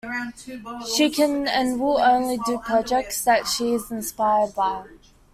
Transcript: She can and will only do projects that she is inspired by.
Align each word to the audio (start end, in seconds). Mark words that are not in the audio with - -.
She 0.95 1.11
can 1.11 1.47
and 1.47 1.79
will 1.79 1.99
only 2.01 2.39
do 2.47 2.57
projects 2.57 3.23
that 3.25 3.45
she 3.45 3.73
is 3.75 3.91
inspired 3.91 4.55
by. 4.55 4.85